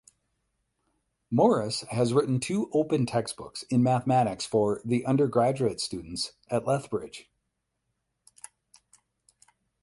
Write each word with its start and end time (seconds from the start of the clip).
Morris 1.29 1.81
has 1.91 2.11
written 2.11 2.39
two 2.39 2.71
open 2.73 3.05
textbooks 3.05 3.61
in 3.69 3.83
mathematics 3.83 4.47
for 4.47 4.81
the 4.83 5.05
undergraduate 5.05 5.79
students 5.79 6.31
at 6.49 6.65
Lethbridge. 6.65 7.29